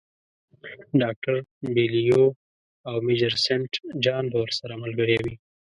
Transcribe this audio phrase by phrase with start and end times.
[1.01, 1.33] ډاکټر
[1.75, 2.23] بیلیو
[2.89, 3.71] او میجر سینټ
[4.03, 5.33] جان به ورسره ملګري وي.